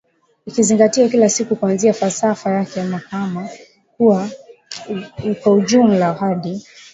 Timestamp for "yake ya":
2.51-2.85